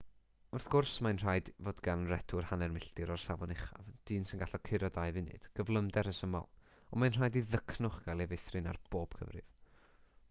wrth 0.57 0.63
gwrs 0.75 0.93
mae'n 1.07 1.19
rhaid 1.23 1.49
fod 1.67 1.81
gan 1.87 2.05
redwr 2.11 2.47
hanner 2.51 2.73
milltir 2.77 3.13
o'r 3.17 3.21
safon 3.25 3.53
uchaf 3.57 3.91
dyn 4.11 4.25
sy'n 4.31 4.43
gallu 4.45 4.61
curo 4.71 4.91
dau 4.97 5.13
funud 5.19 5.47
gyflymder 5.61 6.09
rhesymol 6.11 6.51
ond 6.73 7.05
mae'n 7.07 7.17
rhaid 7.21 7.41
i 7.43 7.47
ddycnwch 7.55 8.03
gael 8.09 8.27
ei 8.29 8.33
feithrin 8.35 8.73
ar 8.75 8.83
bob 8.97 9.17
cyfrif 9.23 9.55